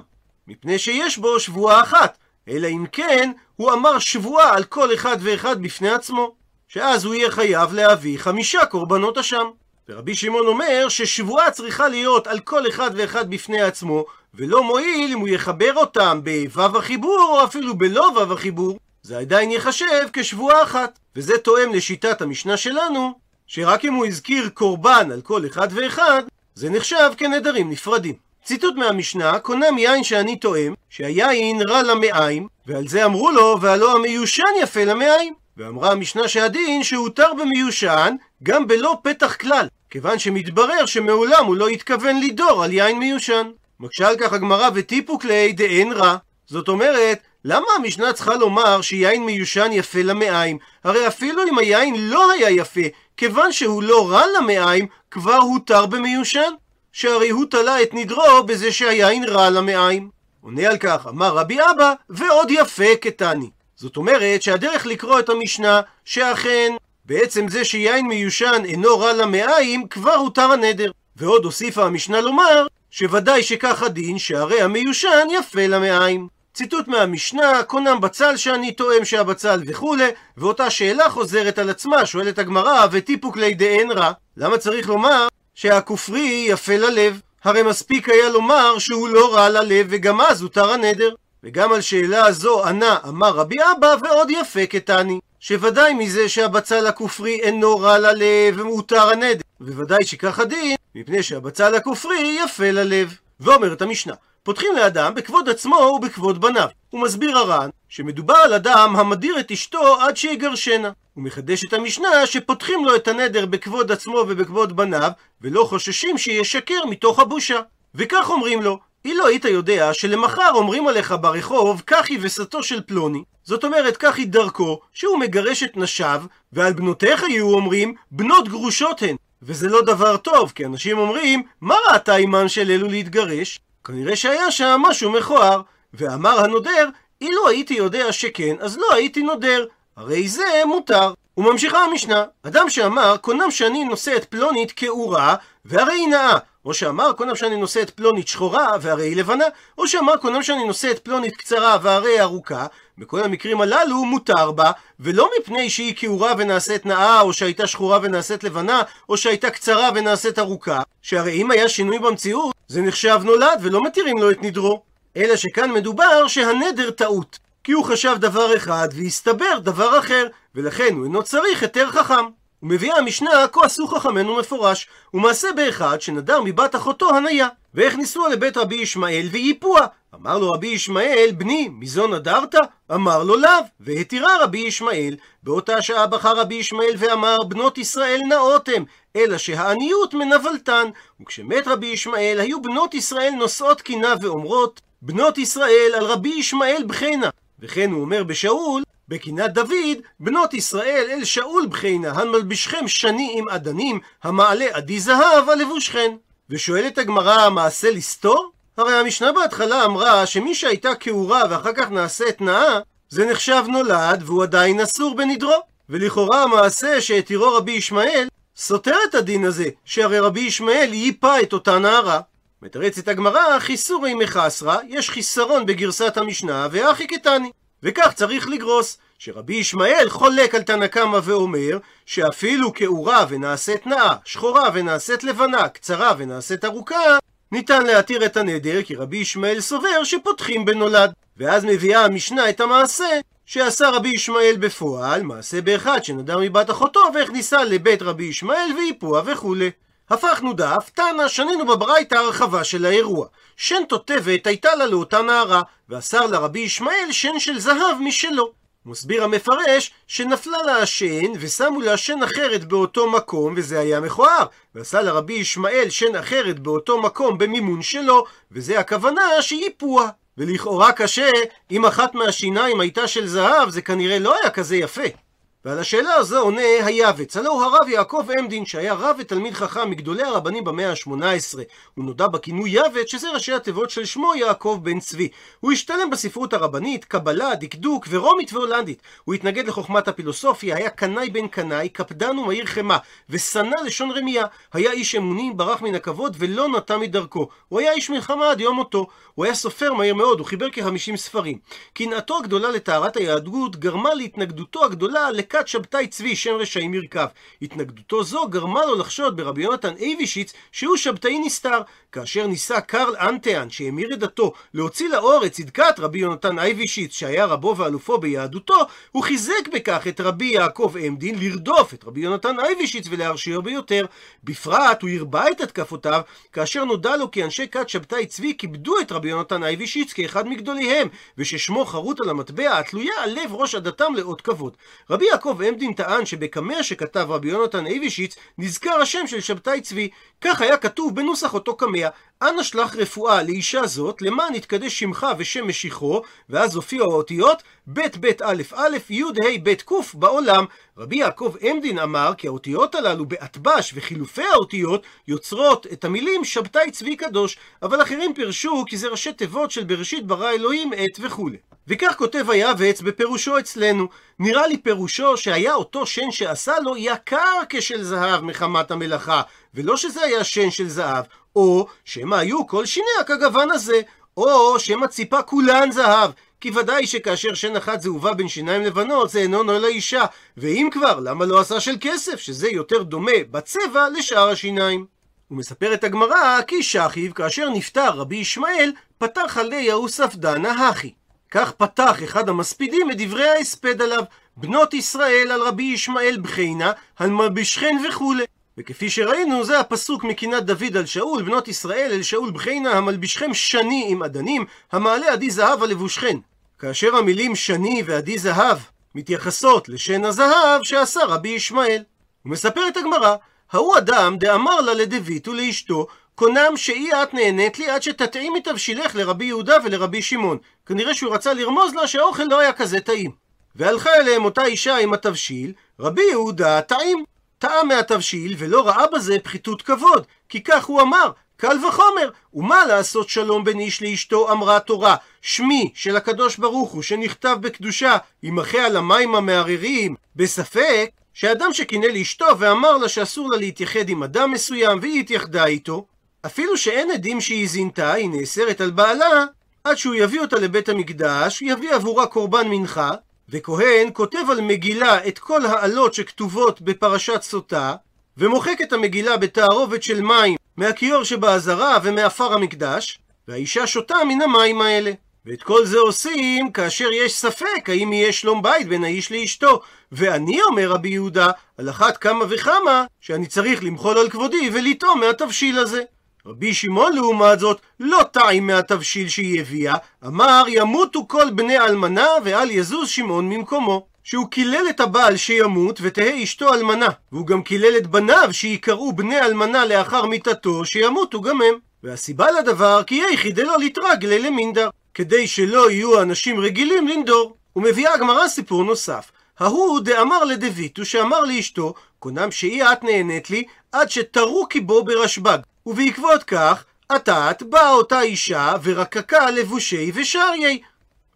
מפני 0.48 0.78
שיש 0.78 1.18
בו 1.18 1.40
שבועה 1.40 1.82
אחת, 1.82 2.18
אלא 2.48 2.66
אם 2.68 2.84
כן 2.92 3.32
הוא 3.56 3.72
אמר 3.72 3.98
שבועה 3.98 4.56
על 4.56 4.64
כל 4.64 4.94
אחד 4.94 5.16
ואחד 5.20 5.62
בפני 5.62 5.90
עצמו, 5.90 6.34
שאז 6.68 7.04
הוא 7.04 7.14
יהיה 7.14 7.30
חייב 7.30 7.72
להביא 7.72 8.18
חמישה 8.18 8.66
קורבנות 8.66 9.18
אשם. 9.18 9.46
ורבי 9.88 10.14
שמעון 10.14 10.46
אומר 10.46 10.88
ששבועה 10.88 11.50
צריכה 11.50 11.88
להיות 11.88 12.26
על 12.26 12.40
כל 12.40 12.68
אחד 12.68 12.90
ואחד 12.94 13.30
בפני 13.30 13.60
עצמו, 13.60 14.04
ולא 14.34 14.62
מועיל 14.62 15.12
אם 15.12 15.18
הוא 15.18 15.28
יחבר 15.28 15.74
אותם 15.74 16.20
בו"ו 16.24 16.78
החיבור 16.78 17.26
או 17.28 17.44
אפילו 17.44 17.78
בלא 17.78 18.10
ו"ו 18.16 18.32
החיבור, 18.32 18.78
זה 19.02 19.18
עדיין 19.18 19.50
ייחשב 19.50 20.06
כשבועה 20.12 20.62
אחת. 20.62 20.98
וזה 21.16 21.38
תואם 21.38 21.72
לשיטת 21.74 22.22
המשנה 22.22 22.56
שלנו, 22.56 23.12
שרק 23.46 23.84
אם 23.84 23.94
הוא 23.94 24.06
הזכיר 24.06 24.48
קורבן 24.54 25.08
על 25.12 25.20
כל 25.20 25.46
אחד 25.46 25.68
ואחד, 25.70 26.22
זה 26.54 26.70
נחשב 26.70 27.10
כנדרים 27.16 27.70
נפרדים. 27.70 28.14
ציטוט 28.44 28.74
מהמשנה, 28.76 29.38
קונם 29.38 29.78
יין 29.78 30.04
שאני 30.04 30.36
טועם, 30.36 30.74
שהיין 30.90 31.62
רע 31.62 31.82
למעיים, 31.82 32.48
ועל 32.66 32.88
זה 32.88 33.04
אמרו 33.04 33.30
לו, 33.30 33.58
והלא 33.60 33.96
המיושן 33.96 34.42
יפה 34.62 34.84
למעיים. 34.84 35.34
ואמרה 35.56 35.92
המשנה 35.92 36.28
שהדין 36.28 36.84
שהותר 36.84 37.34
במיושן, 37.34 38.14
גם 38.42 38.66
בלא 38.66 38.98
פתח 39.02 39.36
כלל, 39.36 39.68
כיוון 39.90 40.18
שמתברר 40.18 40.86
שמעולם 40.86 41.46
הוא 41.46 41.56
לא 41.56 41.68
התכוון 41.68 42.20
לדור 42.20 42.64
על 42.64 42.72
יין 42.72 42.98
מיושן. 42.98 43.50
מקשה 43.80 44.08
על 44.08 44.16
כך 44.16 44.32
הגמרא 44.32 44.70
וטיפוק 44.74 45.24
ליה 45.24 45.52
דאין 45.52 45.92
רע. 45.92 46.16
זאת 46.46 46.68
אומרת, 46.68 47.18
למה 47.44 47.66
המשנה 47.76 48.12
צריכה 48.12 48.34
לומר 48.34 48.80
שיין 48.80 49.24
מיושן 49.24 49.68
יפה 49.72 50.02
למעיים? 50.02 50.58
הרי 50.84 51.06
אפילו 51.06 51.42
אם 51.48 51.58
היין 51.58 52.08
לא 52.08 52.32
היה 52.32 52.50
יפה, 52.50 52.80
כיוון 53.16 53.52
שהוא 53.52 53.82
לא 53.82 54.10
רע 54.10 54.22
למעיים, 54.38 54.86
כבר 55.10 55.36
הותר 55.36 55.86
במיושן, 55.86 56.50
שהרי 56.92 57.28
הוא 57.28 57.44
תלה 57.50 57.82
את 57.82 57.94
נדרו 57.94 58.42
בזה 58.46 58.72
שהיין 58.72 59.24
רע 59.24 59.50
למעיים. 59.50 60.10
עונה 60.40 60.68
על 60.68 60.76
כך, 60.76 61.06
אמר 61.06 61.36
רבי 61.36 61.58
אבא, 61.70 61.92
ועוד 62.10 62.50
יפה 62.50 62.96
קטני. 63.00 63.50
זאת 63.76 63.96
אומרת 63.96 64.42
שהדרך 64.42 64.86
לקרוא 64.86 65.18
את 65.18 65.28
המשנה, 65.28 65.80
שאכן 66.04 66.72
בעצם 67.04 67.48
זה 67.48 67.64
שיין 67.64 68.06
מיושן 68.06 68.62
אינו 68.64 68.98
רע 68.98 69.12
למעיים, 69.12 69.88
כבר 69.88 70.14
הותר 70.14 70.52
הנדר. 70.52 70.90
ועוד 71.16 71.44
הוסיפה 71.44 71.84
המשנה 71.84 72.20
לומר, 72.20 72.66
שוודאי 72.90 73.42
שכך 73.42 73.82
הדין, 73.82 74.18
שהרי 74.18 74.60
המיושן 74.60 75.26
יפה 75.30 75.66
למעיים. 75.66 76.37
ציטוט 76.54 76.88
מהמשנה, 76.88 77.62
קונם 77.62 78.00
בצל 78.00 78.36
שאני 78.36 78.72
תואם 78.72 79.04
שהבצל 79.04 79.62
וכולי, 79.66 80.08
ואותה 80.36 80.70
שאלה 80.70 81.10
חוזרת 81.10 81.58
על 81.58 81.70
עצמה, 81.70 82.06
שואלת 82.06 82.38
הגמרא, 82.38 82.86
וטיפוק 82.90 83.36
לי 83.36 83.54
דאין 83.54 83.90
רע. 83.90 84.12
למה 84.36 84.58
צריך 84.58 84.88
לומר 84.88 85.28
שהכופרי 85.54 86.46
יפה 86.48 86.76
ללב? 86.76 87.20
הרי 87.44 87.62
מספיק 87.62 88.08
היה 88.08 88.28
לומר 88.28 88.78
שהוא 88.78 89.08
לא 89.08 89.34
רע 89.34 89.48
ללב, 89.48 89.86
וגם 89.90 90.20
אז 90.20 90.42
הותר 90.42 90.72
הנדר. 90.72 91.14
וגם 91.44 91.72
על 91.72 91.80
שאלה 91.80 92.32
זו 92.32 92.66
ענה 92.66 92.96
אמר 93.08 93.30
רבי 93.30 93.56
אבא, 93.72 93.94
ועוד 94.02 94.30
יפה 94.30 94.66
קטני. 94.66 95.20
שוודאי 95.40 95.94
מזה 95.94 96.28
שהבצל 96.28 96.86
הכופרי 96.86 97.40
אינו 97.40 97.78
רע 97.78 97.98
ללב 97.98 98.60
ומותר 98.60 99.08
הנדר. 99.08 99.40
וודאי 99.60 100.04
שכך 100.04 100.38
הדין, 100.38 100.76
מפני 100.94 101.22
שהבצל 101.22 101.74
הכופרי 101.74 102.38
יפה 102.44 102.70
ללב. 102.70 103.14
ואומרת 103.40 103.82
המשנה, 103.82 104.14
פותחים 104.48 104.76
לאדם 104.76 105.14
בכבוד 105.14 105.48
עצמו 105.48 105.76
ובכבוד 105.76 106.40
בניו. 106.40 106.68
הוא 106.90 107.00
מסביר 107.00 107.38
הר"ן 107.38 107.68
שמדובר 107.88 108.34
על 108.34 108.54
אדם 108.54 108.96
המדיר 108.96 109.40
את 109.40 109.50
אשתו 109.50 110.00
עד 110.00 110.16
שיגרשנה. 110.16 110.90
הוא 111.14 111.24
מחדש 111.24 111.64
את 111.64 111.72
המשנה 111.72 112.26
שפותחים 112.26 112.84
לו 112.84 112.96
את 112.96 113.08
הנדר 113.08 113.46
בכבוד 113.46 113.92
עצמו 113.92 114.16
ובכבוד 114.16 114.76
בניו, 114.76 115.10
ולא 115.40 115.64
חוששים 115.64 116.18
שישקר 116.18 116.84
מתוך 116.90 117.18
הבושה. 117.18 117.60
וכך 117.94 118.30
אומרים 118.30 118.62
לו, 118.62 118.78
אילו 119.04 119.26
היית 119.26 119.44
יודע 119.44 119.94
שלמחר 119.94 120.50
אומרים 120.54 120.88
עליך 120.88 121.14
ברחוב, 121.20 121.82
כך 121.86 122.06
היא 122.08 122.18
וסתו 122.22 122.62
של 122.62 122.80
פלוני, 122.80 123.22
זאת 123.44 123.64
אומרת, 123.64 123.96
כך 123.96 124.16
היא 124.16 124.26
דרכו, 124.26 124.80
שהוא 124.92 125.18
מגרש 125.18 125.62
את 125.62 125.76
נשיו, 125.76 126.22
ועל 126.52 126.72
בנותיך 126.72 127.22
יהיו 127.22 127.50
אומרים, 127.50 127.94
בנות 128.10 128.48
גרושות 128.48 129.02
הן. 129.02 129.16
וזה 129.42 129.68
לא 129.68 129.82
דבר 129.82 130.16
טוב, 130.16 130.52
כי 130.54 130.66
אנשים 130.66 130.98
אומרים, 130.98 131.42
מה 131.60 131.74
ראתה 131.90 132.16
אימן 132.16 132.48
של 132.48 132.70
אלו 132.70 132.88
להתגרש? 132.88 133.60
כנראה 133.88 134.16
שהיה 134.16 134.50
שם 134.50 134.80
משהו 134.82 135.10
מכוער. 135.10 135.62
ואמר 135.94 136.40
הנודר, 136.40 136.88
אילו 137.20 137.48
הייתי 137.48 137.74
יודע 137.74 138.12
שכן, 138.12 138.56
אז 138.60 138.78
לא 138.78 138.94
הייתי 138.94 139.22
נודר. 139.22 139.66
הרי 139.96 140.28
זה 140.28 140.62
מותר. 140.66 141.12
וממשיכה 141.36 141.84
המשנה, 141.84 142.24
אדם 142.42 142.70
שאמר, 142.70 143.16
קונם 143.16 143.50
שאני 143.50 143.84
נושא 143.84 144.16
את 144.16 144.24
פלונית 144.24 144.72
כאורה, 144.72 145.36
והרי 145.64 145.92
היא 145.92 146.08
נאה. 146.08 146.38
או 146.68 146.74
שאמר, 146.74 147.12
קונם 147.12 147.36
שאני 147.36 147.56
נושא 147.56 147.82
את 147.82 147.90
פלונית 147.90 148.28
שחורה, 148.28 148.76
והרי 148.80 149.08
היא 149.08 149.16
לבנה. 149.16 149.44
או 149.78 149.88
שאמר, 149.88 150.16
קונם 150.16 150.42
שאני 150.42 150.64
נושא 150.64 150.90
את 150.90 150.98
פלונית 150.98 151.36
קצרה, 151.36 151.76
והרי 151.82 152.10
היא 152.10 152.20
ארוכה. 152.20 152.66
בכל 152.98 153.20
המקרים 153.20 153.60
הללו 153.60 154.04
מותר 154.04 154.50
בה, 154.50 154.70
ולא 155.00 155.30
מפני 155.40 155.70
שהיא 155.70 155.94
כאורה 155.96 156.32
ונעשית 156.38 156.86
נאה, 156.86 157.20
או 157.20 157.32
שהייתה 157.32 157.66
שחורה 157.66 157.98
ונעשית 158.02 158.44
לבנה, 158.44 158.82
או 159.08 159.16
שהייתה 159.16 159.50
קצרה 159.50 159.90
ונעשית 159.94 160.38
ארוכה, 160.38 160.82
שהרי 161.02 161.32
אם 161.32 161.50
היה 161.50 161.68
שינוי 161.68 161.98
במציאות, 161.98 162.54
זה 162.68 162.82
נחשב 162.82 163.20
נולד 163.24 163.60
ולא 163.62 163.84
מתירים 163.84 164.18
לו 164.18 164.30
את 164.30 164.42
נדרו. 164.42 164.82
אלא 165.16 165.36
שכאן 165.36 165.70
מדובר 165.70 166.26
שהנדר 166.26 166.90
טעות. 166.90 167.38
כי 167.64 167.72
הוא 167.72 167.84
חשב 167.84 168.16
דבר 168.18 168.56
אחד 168.56 168.88
והסתבר 168.92 169.58
דבר 169.58 169.98
אחר, 169.98 170.26
ולכן 170.54 170.94
הוא 170.94 171.04
אינו 171.04 171.22
צריך 171.22 171.62
היתר 171.62 171.90
חכם. 171.90 172.24
ומביאה 172.62 172.96
המשנה, 172.96 173.30
כה 173.52 173.64
עשו 173.64 173.86
חכמינו 173.86 174.36
מפורש, 174.36 174.88
ומעשה 175.14 175.48
באחד 175.56 176.00
שנדר 176.00 176.40
מבת 176.44 176.76
אחותו 176.76 177.14
הניה, 177.14 177.48
והכניסוה 177.74 178.28
לבית 178.28 178.56
רבי 178.56 178.74
ישמעאל 178.74 179.28
וייפוה. 179.30 179.86
אמר 180.14 180.38
לו 180.38 180.52
רבי 180.52 180.66
ישמעאל, 180.66 181.30
בני, 181.36 181.68
מזו 181.72 182.06
נדרת? 182.06 182.54
אמר 182.94 183.24
לו 183.24 183.36
לאו, 183.36 183.50
והתירה 183.80 184.42
רבי 184.42 184.58
ישמעאל. 184.58 185.16
באותה 185.42 185.82
שעה 185.82 186.06
בחר 186.06 186.36
רבי 186.36 186.54
ישמעאל 186.54 186.94
ואמר, 186.98 187.36
בנות 187.48 187.78
ישראל 187.78 188.20
נאות 188.28 188.68
הם, 188.68 188.84
אלא 189.16 189.38
שהעניות 189.38 190.14
מנבלתן. 190.14 190.88
וכשמת 191.20 191.68
רבי 191.68 191.86
ישמעאל, 191.86 192.40
היו 192.40 192.62
בנות 192.62 192.94
ישראל 192.94 193.30
נושאות 193.30 193.80
קינה 193.80 194.14
ואומרות, 194.20 194.80
בנות 195.02 195.38
ישראל 195.38 195.92
על 195.96 196.04
רבי 196.04 196.28
ישמעאל 196.28 196.82
בחינה. 196.86 197.30
וכן 197.60 197.90
הוא 197.90 198.00
אומר 198.00 198.24
בשאול, 198.24 198.82
בקינת 199.08 199.52
דוד, 199.52 199.98
בנות 200.20 200.54
ישראל 200.54 201.06
אל 201.10 201.24
שאול 201.24 201.66
בחינה, 201.66 202.10
המלבישכם 202.10 202.88
שני 202.88 203.34
עם 203.38 203.48
אדנים, 203.48 204.00
המעלה 204.22 204.66
עדי 204.72 205.00
זהב 205.00 205.48
על 205.48 205.58
לבושכן. 205.58 206.16
ושואלת 206.50 206.98
הגמרא, 206.98 207.50
מעשה 207.50 207.90
לסתור? 207.90 208.52
הרי 208.76 208.94
המשנה 208.94 209.32
בהתחלה 209.32 209.84
אמרה 209.84 210.26
שמי 210.26 210.54
שהייתה 210.54 210.94
כאורה 210.94 211.42
ואחר 211.50 211.72
כך 211.72 211.90
נעשית 211.90 212.40
נאה, 212.40 212.78
זה 213.08 213.26
נחשב 213.26 213.64
נולד 213.68 214.22
והוא 214.26 214.42
עדיין 214.42 214.80
אסור 214.80 215.16
בנדרו. 215.16 215.62
ולכאורה 215.88 216.42
המעשה 216.42 217.00
שהתירו 217.00 217.54
רבי 217.54 217.72
ישמעאל 217.72 218.28
סותר 218.56 218.96
את 219.10 219.14
הדין 219.14 219.44
הזה, 219.44 219.68
שהרי 219.84 220.18
רבי 220.18 220.40
ישמעאל 220.40 220.92
ייפה 220.92 221.40
את 221.40 221.52
אותה 221.52 221.78
נערה. 221.78 222.20
מתרצת 222.62 223.08
הגמרא, 223.08 223.58
חיסורי 223.58 224.14
מחסרא, 224.14 224.76
יש 224.88 225.10
חיסרון 225.10 225.66
בגרסת 225.66 226.16
המשנה, 226.16 226.68
ואחי 226.70 227.06
קטני. 227.06 227.50
וכך 227.82 228.12
צריך 228.14 228.48
לגרוס, 228.48 228.98
שרבי 229.18 229.54
ישמעאל 229.54 230.08
חולק 230.08 230.54
על 230.54 230.62
תנא 230.62 230.86
קמא 230.86 231.20
ואומר, 231.22 231.78
שאפילו 232.06 232.74
כאורה 232.74 233.26
ונעשית 233.28 233.86
נאה, 233.86 234.14
שחורה 234.24 234.68
ונעשית 234.74 235.24
לבנה, 235.24 235.68
קצרה 235.68 236.12
ונעשית 236.18 236.64
ארוכה, 236.64 237.18
ניתן 237.52 237.86
להתיר 237.86 238.24
את 238.26 238.36
הנדר, 238.36 238.82
כי 238.82 238.94
רבי 238.94 239.16
ישמעאל 239.16 239.60
סובר 239.60 240.04
שפותחים 240.04 240.64
בנולד. 240.64 241.12
ואז 241.36 241.64
מביאה 241.64 242.04
המשנה 242.04 242.50
את 242.50 242.60
המעשה 242.60 243.20
שעשה 243.46 243.90
רבי 243.90 244.08
ישמעאל 244.08 244.56
בפועל, 244.60 245.22
מעשה 245.22 245.60
באחד 245.60 246.04
שנדר 246.04 246.38
מבת 246.38 246.70
אחותו 246.70 247.00
והכניסה 247.14 247.64
לבית 247.64 248.02
רבי 248.02 248.24
ישמעאל 248.24 248.70
ואיפוע 248.76 249.22
וכולי. 249.26 249.70
הפכנו 250.10 250.52
דף, 250.52 250.90
תנא, 250.94 251.28
שנינו 251.28 251.66
בברייתא 251.66 252.14
הרחבה 252.14 252.64
של 252.64 252.86
האירוע. 252.86 253.26
שן 253.56 253.84
תותבת 253.88 254.46
הייתה 254.46 254.74
לה 254.74 254.86
לאותה 254.86 255.22
נערה, 255.22 255.62
ואסר 255.88 256.26
לה 256.26 256.38
רבי 256.38 256.60
ישמעאל 256.60 257.12
שן 257.12 257.38
של 257.38 257.58
זהב 257.58 257.96
משלו. 258.00 258.52
מסביר 258.86 259.24
המפרש 259.24 259.92
שנפלה 260.06 260.62
לה 260.62 260.76
השן 260.76 261.32
ושמו 261.40 261.80
לה 261.80 261.96
שן 261.96 262.22
אחרת 262.22 262.64
באותו 262.64 263.10
מקום 263.10 263.54
וזה 263.56 263.80
היה 263.80 264.00
מכוער 264.00 264.46
ועשה 264.74 265.02
לרבי 265.02 265.32
ישמעאל 265.32 265.90
שן 265.90 266.16
אחרת 266.16 266.58
באותו 266.58 267.02
מקום 267.02 267.38
במימון 267.38 267.82
שלו 267.82 268.24
וזה 268.52 268.80
הכוונה 268.80 269.22
שהיא 269.40 269.70
פועה 269.76 270.08
ולכאורה 270.38 270.92
קשה 270.92 271.30
אם 271.70 271.86
אחת 271.86 272.14
מהשיניים 272.14 272.80
הייתה 272.80 273.06
של 273.08 273.26
זהב 273.26 273.70
זה 273.70 273.82
כנראה 273.82 274.18
לא 274.18 274.36
היה 274.40 274.50
כזה 274.50 274.76
יפה 274.76 275.27
ועל 275.68 275.78
השאלה 275.78 276.14
הזו 276.14 276.38
עונה 276.38 276.62
היעבץ, 276.84 277.36
הלא 277.36 277.50
הוא 277.50 277.62
הרב 277.62 277.88
יעקב 277.88 278.26
עמדין, 278.38 278.66
שהיה 278.66 278.94
רב 278.94 279.16
ותלמיד 279.18 279.54
חכם 279.54 279.90
מגדולי 279.90 280.22
הרבנים 280.22 280.64
במאה 280.64 280.90
ה-18. 280.90 281.58
הוא 281.94 282.04
נודע 282.04 282.26
בכינוי 282.26 282.70
יעבץ, 282.70 283.10
שזה 283.10 283.30
ראשי 283.30 283.52
התיבות 283.52 283.90
של 283.90 284.04
שמו 284.04 284.34
יעקב 284.34 284.80
בן 284.82 285.00
צבי. 285.00 285.28
הוא 285.60 285.72
השתלם 285.72 286.10
בספרות 286.10 286.52
הרבנית, 286.52 287.04
קבלה, 287.04 287.54
דקדוק 287.54 288.06
ורומית 288.10 288.52
והולנדית. 288.52 289.02
הוא 289.24 289.34
התנגד 289.34 289.68
לחוכמת 289.68 290.08
הפילוסופיה, 290.08 290.76
היה 290.76 290.90
קנאי 290.90 291.30
בן 291.30 291.48
קנאי, 291.48 291.88
קפדן 291.88 292.38
ומהיר 292.38 292.66
חמא, 292.66 292.96
ושנא 293.30 293.76
לשון 293.84 294.10
רמייה. 294.10 294.46
היה 294.72 294.92
איש 294.92 295.14
אמונים, 295.14 295.56
ברח 295.56 295.82
מן 295.82 295.94
הכבוד 295.94 296.36
ולא 296.38 296.68
נטה 296.68 296.98
מדרכו. 296.98 297.48
הוא 297.68 297.80
היה 297.80 297.92
איש 297.92 298.10
מלחמה 298.10 298.50
עד 298.50 298.60
יום 298.60 298.76
מותו. 298.76 299.06
הוא 299.34 299.44
היה 299.44 299.54
סופר 299.54 299.92
מהיר 299.92 300.14
מאוד, 300.14 300.38
הוא 300.38 300.46
חיבר 300.46 300.66
כ-50 300.72 301.16
ספרים. 301.16 301.58
קנאתו 301.94 302.38
הגדולה 302.38 302.70
לטהרת 302.70 303.16
היהדות 303.16 303.76
גרמה 303.76 304.14
להתנגדותו 304.14 304.84
הגדולה 304.84 305.30
לכת 305.58 305.68
שבתאי 305.68 306.06
צבי 306.06 306.36
שם 306.36 306.54
רשעים 306.54 306.94
ירכב. 306.94 307.26
התנגדותו 307.62 308.24
זו 308.24 308.48
גרמה 308.48 308.86
לו 308.86 308.94
לחשוד 308.94 309.36
ברבי 309.36 309.62
יונתן 309.62 309.96
אייבישיץ 309.96 310.52
שהוא 310.72 310.96
שבתאי 310.96 311.38
נסתר. 311.38 311.80
כאשר 312.12 312.46
ניסה 312.46 312.80
קרל 312.80 313.16
אנטיאן 313.20 313.70
שהמיר 313.70 314.12
את 314.12 314.18
דתו 314.18 314.52
להוציא 314.74 315.08
לאור 315.08 315.46
את 315.46 315.52
צדקת 315.52 315.94
רבי 315.98 316.18
יונתן 316.18 316.58
אייבישיץ 316.58 317.12
שהיה 317.12 317.44
רבו 317.44 317.76
ואלופו 317.76 318.18
ביהדותו, 318.18 318.80
הוא 319.12 319.22
חיזק 319.22 319.68
בכך 319.72 320.06
את 320.08 320.20
רבי 320.20 320.44
יעקב 320.44 320.94
עמדין 321.00 321.38
לרדוף 321.38 321.94
את 321.94 322.04
רבי 322.04 322.20
יונתן 322.20 322.60
אייבישיץ 322.60 323.06
ולהרשיעו 323.10 323.62
ביותר. 323.62 324.06
בפרט 324.44 325.02
הוא 325.02 325.10
הרבה 325.18 325.50
את 325.50 325.60
התקפותיו 325.60 326.20
כאשר 326.52 326.84
נודע 326.84 327.16
לו 327.16 327.30
כי 327.30 327.44
אנשי 327.44 327.68
כת 327.68 327.88
שבתאי 327.88 328.26
צבי 328.26 328.54
כיבדו 328.58 329.00
את 329.00 329.12
רבי 329.12 329.28
יונתן 329.28 329.62
אייבישיץ 329.62 330.12
כאחד 330.12 330.48
מגדוליהם 330.48 331.08
וששמו 331.38 331.84
חרוט 331.84 332.20
על 332.20 332.30
המטבע 332.30 332.78
התלויה 332.78 333.12
על 333.22 333.30
לב 333.30 333.52
ראש 333.52 333.74
עדתם 333.74 334.14
לאות 334.14 334.40
כבוד. 334.40 334.76
רבי 335.10 335.32
יעקב 335.38 335.62
עמדין 335.62 335.92
טען 335.92 336.26
שבקמע 336.26 336.82
שכתב 336.82 337.26
רבי 337.28 337.48
יונתן 337.48 337.86
אייבישיץ 337.86 338.36
נזכר 338.58 339.00
השם 339.00 339.26
של 339.26 339.40
שבתאי 339.40 339.80
צבי. 339.80 340.08
כך 340.40 340.60
היה 340.60 340.76
כתוב 340.76 341.16
בנוסח 341.16 341.54
אותו 341.54 341.76
קמע, 341.76 342.08
אנא 342.42 342.62
שלח 342.62 342.96
רפואה 342.96 343.42
לאישה 343.42 343.86
זאת, 343.86 344.22
למען 344.22 344.54
יתקדש 344.54 344.98
שמך 344.98 345.26
ושם 345.38 345.68
משיחו, 345.68 346.22
ואז 346.48 346.76
הופיעו 346.76 347.12
האותיות 347.12 347.62
ב' 347.86 348.00
ב' 348.20 348.30
א' 348.42 348.62
א' 348.74 348.96
י' 349.10 349.22
ה' 349.22 349.58
ב' 349.62 349.74
ק' 349.74 350.14
בעולם. 350.14 350.64
רבי 350.98 351.16
יעקב 351.16 351.54
עמדין 351.60 351.98
אמר 351.98 352.32
כי 352.38 352.46
האותיות 352.46 352.94
הללו 352.94 353.26
באטבש 353.26 353.92
וחילופי 353.94 354.42
האותיות 354.42 355.02
יוצרות 355.28 355.86
את 355.92 356.04
המילים 356.04 356.44
שבתאי 356.44 356.90
צבי 356.90 357.16
קדוש, 357.16 357.58
אבל 357.82 358.02
אחרים 358.02 358.34
פירשו 358.34 358.84
כי 358.86 358.96
זה 358.96 359.08
ראשי 359.08 359.32
תיבות 359.32 359.70
של 359.70 359.84
בראשית 359.84 360.26
ברא 360.26 360.50
אלוהים 360.50 360.90
עת 360.96 361.18
וכולי. 361.20 361.56
וכך 361.88 362.14
כותב 362.18 362.50
היעבץ 362.50 363.00
בפירושו 363.00 363.58
אצלנו. 363.58 364.08
נראה 364.38 364.66
לי 364.66 364.78
פירושו 364.78 365.36
שהיה 365.36 365.74
אותו 365.74 366.06
שן 366.06 366.30
שעשה 366.30 366.78
לו 366.82 366.96
יקר 366.96 367.60
כשל 367.68 368.02
זהב 368.02 368.44
מחמת 368.44 368.90
המלאכה, 368.90 369.42
ולא 369.74 369.96
שזה 369.96 370.22
היה 370.22 370.44
שן 370.44 370.70
של 370.70 370.88
זהב, 370.88 371.24
או 371.58 371.86
שמא 372.04 372.34
היו 372.34 372.66
כל 372.66 372.86
שיניה 372.86 373.24
כגוון 373.26 373.70
הזה, 373.70 374.00
או 374.36 374.78
שמא 374.78 375.06
ציפה 375.06 375.42
כולן 375.42 375.90
זהב. 375.92 376.30
כי 376.60 376.70
ודאי 376.70 377.06
שכאשר 377.06 377.54
שן 377.54 377.76
אחת 377.76 378.00
זהובה 378.00 378.34
בין 378.34 378.48
שיניים 378.48 378.82
לבנות, 378.82 379.30
זה 379.30 379.38
אינו 379.38 379.62
נועל 379.62 379.82
לאישה. 379.82 380.24
ואם 380.56 380.88
כבר, 380.92 381.20
למה 381.20 381.44
לא 381.44 381.60
עשה 381.60 381.80
של 381.80 381.94
כסף, 382.00 382.40
שזה 382.40 382.68
יותר 382.68 383.02
דומה 383.02 383.32
בצבע 383.50 384.08
לשאר 384.08 384.48
השיניים? 384.48 385.06
ומספרת 385.50 386.04
הגמרא 386.04 386.62
כי 386.66 386.82
שכיב, 386.82 387.32
כאשר 387.32 387.68
נפטר 387.68 388.08
רבי 388.08 388.36
ישמעאל, 388.36 388.92
פתח 389.18 389.58
עליה 389.60 389.98
וספדנה 389.98 390.88
הכי. 390.88 391.12
כך 391.50 391.72
פתח 391.72 392.16
אחד 392.24 392.48
המספידים 392.48 393.10
את 393.10 393.16
דברי 393.16 393.48
ההספד 393.48 394.02
עליו, 394.02 394.22
בנות 394.56 394.94
ישראל 394.94 395.50
על 395.52 395.62
רבי 395.62 395.82
ישמעאל 395.82 396.38
בחינה, 396.42 396.92
על 397.16 397.30
מלבישכן 397.30 397.96
וכולי. 398.08 398.44
וכפי 398.78 399.10
שראינו, 399.10 399.64
זה 399.64 399.80
הפסוק 399.80 400.24
מקינת 400.24 400.64
דוד 400.64 400.96
על 400.96 401.06
שאול, 401.06 401.42
בנות 401.42 401.68
ישראל 401.68 402.10
אל 402.12 402.22
שאול 402.22 402.50
בחינה, 402.50 402.90
המלבישכם 402.90 403.54
שני 403.54 404.06
עם 404.08 404.22
אדנים, 404.22 404.64
המעלה 404.92 405.32
עדי 405.32 405.50
זהב 405.50 405.82
על 405.82 405.90
לבושכן. 405.90 406.36
כאשר 406.78 407.16
המילים 407.16 407.56
שני 407.56 408.02
ועדי 408.06 408.38
זהב 408.38 408.78
מתייחסות 409.14 409.88
לשן 409.88 410.24
הזהב 410.24 410.82
שעשה 410.82 411.20
רבי 411.24 411.48
ישמעאל. 411.48 412.02
ומספרת 412.46 412.96
הגמרא, 412.96 413.36
ההוא 413.72 413.98
אדם 413.98 414.36
דאמר 414.36 414.80
לה 414.80 414.94
לדוד 414.94 415.48
ולאשתו, 415.48 416.06
קונם 416.34 416.76
שאי 416.76 417.10
את 417.22 417.34
נהנית 417.34 417.78
לי 417.78 417.90
עד 417.90 418.02
שתטעימי 418.02 418.60
תבשילך 418.60 419.16
לרבי 419.16 419.44
יהודה 419.44 419.76
ולרבי 419.84 420.22
שמעון. 420.22 420.58
כנראה 420.86 421.14
שהוא 421.14 421.34
רצה 421.34 421.54
לרמוז 421.54 421.94
לה 421.94 422.06
שהאוכל 422.06 422.44
לא 422.44 422.58
היה 422.58 422.72
כזה 422.72 423.00
טעים. 423.00 423.30
והלכה 423.76 424.10
אליהם 424.14 424.44
אותה 424.44 424.64
אישה 424.64 424.96
עם 424.96 425.12
התבשיל, 425.12 425.72
רבי 426.00 426.22
יהודה 426.30 426.82
טעים. 426.82 427.24
טעם 427.58 427.88
מהתבשיל 427.88 428.54
ולא 428.58 428.88
ראה 428.88 429.06
בזה 429.06 429.36
פחיתות 429.42 429.82
כבוד, 429.82 430.26
כי 430.48 430.62
כך 430.62 430.84
הוא 430.84 431.02
אמר, 431.02 431.30
קל 431.56 431.84
וחומר, 431.84 432.30
ומה 432.54 432.86
לעשות 432.86 433.28
שלום 433.28 433.64
בין 433.64 433.80
איש 433.80 434.02
לאשתו 434.02 434.52
אמרה 434.52 434.80
תורה, 434.80 435.16
שמי 435.42 435.90
של 435.94 436.16
הקדוש 436.16 436.56
ברוך 436.56 436.92
הוא 436.92 437.02
שנכתב 437.02 437.56
בקדושה, 437.60 438.16
ימחה 438.42 438.86
על 438.86 438.96
המים 438.96 439.34
המערערים, 439.34 440.14
בספק 440.36 441.10
שאדם 441.34 441.72
שקינא 441.72 442.06
לאשתו 442.06 442.46
ואמר 442.58 442.96
לה 442.96 443.08
שאסור 443.08 443.50
לה 443.50 443.56
להתייחד 443.56 444.08
עם 444.08 444.22
אדם 444.22 444.50
מסוים 444.50 444.98
והיא 445.02 445.20
התייחדה 445.20 445.66
איתו, 445.66 446.06
אפילו 446.46 446.76
שאין 446.76 447.10
עדים 447.10 447.40
שהיא 447.40 447.68
זינתה, 447.68 448.12
היא 448.12 448.30
נאסרת 448.30 448.80
על 448.80 448.90
בעלה, 448.90 449.44
עד 449.84 449.96
שהוא 449.96 450.14
יביא 450.14 450.40
אותה 450.40 450.56
לבית 450.56 450.88
המקדש, 450.88 451.62
יביא 451.62 451.94
עבורה 451.94 452.26
קורבן 452.26 452.68
מנחה, 452.68 453.10
וכהן 453.50 454.08
כותב 454.12 454.50
על 454.50 454.60
מגילה 454.60 455.28
את 455.28 455.38
כל 455.38 455.66
העלות 455.66 456.14
שכתובות 456.14 456.80
בפרשת 456.80 457.42
סוטה, 457.42 457.94
ומוחק 458.38 458.78
את 458.82 458.92
המגילה 458.92 459.36
בתערובת 459.36 460.02
של 460.02 460.20
מים 460.20 460.56
מהכיור 460.76 461.24
שבעזרה 461.24 461.98
ומעפר 462.02 462.52
המקדש, 462.52 463.18
והאישה 463.48 463.86
שותה 463.86 464.16
מן 464.28 464.42
המים 464.42 464.80
האלה. 464.80 465.12
ואת 465.46 465.62
כל 465.62 465.86
זה 465.86 465.98
עושים 465.98 466.72
כאשר 466.72 467.08
יש 467.12 467.34
ספק 467.34 467.88
האם 467.88 468.12
יהיה 468.12 468.32
שלום 468.32 468.62
בית 468.62 468.88
בין 468.88 469.04
האיש 469.04 469.32
לאשתו. 469.32 469.80
ואני 470.12 470.62
אומר 470.62 470.90
רבי 470.90 471.08
יהודה, 471.08 471.50
על 471.78 471.90
אחת 471.90 472.16
כמה 472.16 472.44
וכמה, 472.48 473.04
שאני 473.20 473.46
צריך 473.46 473.84
למחול 473.84 474.18
על 474.18 474.30
כבודי 474.30 474.70
ולטעום 474.72 475.20
מהתבשיל 475.20 475.78
הזה. 475.78 476.02
רבי 476.48 476.74
שמעון 476.74 477.12
לעומת 477.12 477.58
זאת 477.58 477.80
לא 478.00 478.22
טעים 478.32 478.66
מהתבשיל 478.66 479.28
שהיא 479.28 479.60
הביאה, 479.60 479.94
אמר 480.26 480.64
ימותו 480.68 481.24
כל 481.28 481.50
בני 481.50 481.78
אלמנה 481.78 482.26
ואל 482.44 482.70
יזוז 482.70 483.08
שמעון 483.08 483.48
ממקומו. 483.48 484.06
שהוא 484.24 484.48
קילל 484.50 484.84
את 484.90 485.00
הבעל 485.00 485.36
שימות 485.36 485.98
ותהא 486.02 486.42
אשתו 486.42 486.74
אלמנה, 486.74 487.06
והוא 487.32 487.46
גם 487.46 487.62
קילל 487.62 487.96
את 487.96 488.06
בניו 488.06 488.48
שיקראו 488.52 489.12
בני 489.12 489.40
אלמנה 489.40 489.86
לאחר 489.86 490.26
מיתתו 490.26 490.84
שימותו 490.84 491.40
גם 491.40 491.62
הם. 491.62 491.74
והסיבה 492.02 492.50
לדבר 492.50 493.02
כי 493.02 493.22
יחי 493.32 493.52
דלא 493.52 493.78
לתרגלי 493.78 494.38
למינדר, 494.38 494.88
כדי 495.14 495.46
שלא 495.46 495.90
יהיו 495.90 496.22
אנשים 496.22 496.60
רגילים 496.60 497.08
לנדור. 497.08 497.56
ומביאה 497.76 498.14
הגמרא 498.14 498.48
סיפור 498.48 498.84
נוסף. 498.84 499.30
ההוא 499.60 500.00
דאמר 500.00 500.44
לדויטו 500.44 501.04
שאמר 501.04 501.40
לאשתו, 501.40 501.94
קונם 502.18 502.50
שאי 502.50 502.82
את 502.82 503.04
נהנית 503.04 503.50
לי 503.50 503.64
עד 503.92 504.10
שתרוקי 504.10 504.80
בו 504.80 505.04
ברשב"ג. 505.04 505.58
ובעקבות 505.88 506.42
כך, 506.42 506.84
עתת 507.08 507.62
באה 507.62 507.90
אותה 507.90 508.20
אישה 508.20 508.74
ורקקה 508.82 509.50
לבושי 509.50 510.12
ושריי. 510.14 510.78